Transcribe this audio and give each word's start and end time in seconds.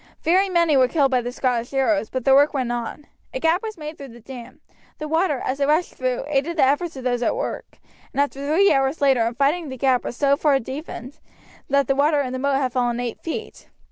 Very 0.23 0.49
many 0.49 0.75
were 0.75 0.87
killed 0.87 1.11
by 1.11 1.21
the 1.21 1.31
Scottish 1.31 1.71
arrows, 1.75 2.09
but 2.09 2.25
the 2.25 2.33
work 2.33 2.55
went 2.55 2.71
on. 2.71 3.05
A 3.35 3.39
gap 3.39 3.61
was 3.61 3.77
made 3.77 3.99
through 3.99 4.07
the 4.07 4.19
dam. 4.19 4.59
The 4.97 5.07
water, 5.07 5.39
as 5.45 5.59
it 5.59 5.67
rushed 5.67 5.93
through, 5.93 6.23
aided 6.27 6.57
the 6.57 6.63
efforts 6.63 6.95
of 6.95 7.03
those 7.03 7.21
at 7.21 7.35
work; 7.35 7.77
and 8.11 8.19
after 8.19 8.43
three 8.47 8.73
hours' 8.73 8.99
labour 8.99 9.27
and 9.27 9.37
fighting 9.37 9.69
the 9.69 9.77
gap 9.77 10.03
was 10.03 10.17
so 10.17 10.35
far 10.35 10.57
deepened 10.57 11.19
that 11.69 11.85
the 11.85 11.93
water 11.93 12.19
in 12.19 12.33
the 12.33 12.39
moat 12.39 12.55
had 12.55 12.73
fallen 12.73 12.99
eight 12.99 13.21
feet. 13.21 13.69